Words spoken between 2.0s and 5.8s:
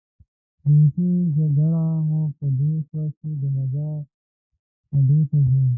مو په دې شوه چې د مزار اډې ته ځو.